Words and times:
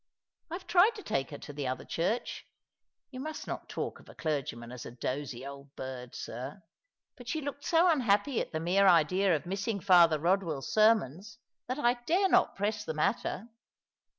"I 0.49 0.55
have 0.55 0.65
tried 0.65 0.95
to 0.95 1.03
take 1.03 1.29
her 1.29 1.37
to 1.37 1.53
the 1.53 1.67
other 1.67 1.85
church— 1.85 2.47
you 3.11 3.19
must 3.19 3.45
not 3.45 3.69
talk 3.69 3.99
of 3.99 4.09
a 4.09 4.15
clergyman 4.15 4.71
as 4.71 4.83
a 4.83 4.89
dozy 4.89 5.45
old 5.45 5.75
bird, 5.75 6.15
sir— 6.15 6.63
but 7.17 7.27
she 7.29 7.39
looked 7.39 7.63
so 7.63 7.87
unhappy 7.87 8.41
at 8.41 8.51
the 8.51 8.59
mere 8.59 8.87
idea 8.87 9.35
of 9.35 9.45
missing 9.45 9.79
Father 9.79 10.17
Eodwell's 10.17 10.73
sermons 10.73 11.37
that 11.67 11.77
I 11.77 11.99
dare 12.07 12.29
not 12.29 12.55
press 12.55 12.83
the 12.83 12.95
matter. 12.95 13.49